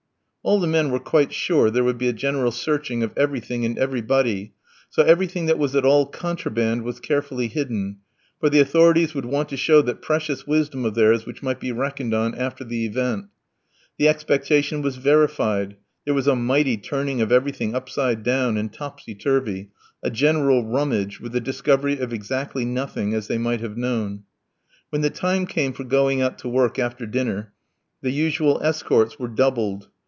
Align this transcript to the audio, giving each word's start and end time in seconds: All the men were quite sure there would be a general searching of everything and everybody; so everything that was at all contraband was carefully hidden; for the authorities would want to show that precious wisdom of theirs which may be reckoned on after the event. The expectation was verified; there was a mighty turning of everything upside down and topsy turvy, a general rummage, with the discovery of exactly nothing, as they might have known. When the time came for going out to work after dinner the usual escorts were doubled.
All 0.43 0.59
the 0.59 0.65
men 0.65 0.89
were 0.89 0.99
quite 0.99 1.31
sure 1.31 1.69
there 1.69 1.83
would 1.83 1.99
be 1.99 2.07
a 2.07 2.13
general 2.13 2.49
searching 2.49 3.03
of 3.03 3.13
everything 3.15 3.63
and 3.63 3.77
everybody; 3.77 4.53
so 4.89 5.03
everything 5.03 5.45
that 5.45 5.59
was 5.59 5.75
at 5.75 5.85
all 5.85 6.07
contraband 6.07 6.81
was 6.81 6.99
carefully 6.99 7.47
hidden; 7.47 7.97
for 8.39 8.49
the 8.49 8.59
authorities 8.59 9.13
would 9.13 9.25
want 9.27 9.49
to 9.49 9.55
show 9.55 9.83
that 9.83 10.01
precious 10.01 10.47
wisdom 10.47 10.83
of 10.83 10.95
theirs 10.95 11.27
which 11.27 11.43
may 11.43 11.53
be 11.53 11.71
reckoned 11.71 12.15
on 12.15 12.33
after 12.33 12.63
the 12.63 12.87
event. 12.87 13.27
The 13.99 14.07
expectation 14.07 14.81
was 14.81 14.95
verified; 14.97 15.75
there 16.05 16.15
was 16.15 16.25
a 16.25 16.35
mighty 16.35 16.75
turning 16.75 17.21
of 17.21 17.31
everything 17.31 17.75
upside 17.75 18.23
down 18.23 18.57
and 18.57 18.73
topsy 18.73 19.13
turvy, 19.13 19.69
a 20.01 20.09
general 20.09 20.65
rummage, 20.65 21.19
with 21.21 21.33
the 21.33 21.39
discovery 21.39 21.99
of 21.99 22.11
exactly 22.13 22.65
nothing, 22.65 23.13
as 23.13 23.27
they 23.27 23.37
might 23.37 23.59
have 23.61 23.77
known. 23.77 24.23
When 24.89 25.03
the 25.03 25.11
time 25.11 25.45
came 25.45 25.71
for 25.71 25.83
going 25.83 26.19
out 26.19 26.39
to 26.39 26.49
work 26.49 26.79
after 26.79 27.05
dinner 27.05 27.53
the 28.01 28.09
usual 28.11 28.59
escorts 28.63 29.19
were 29.19 29.27
doubled. 29.27 29.89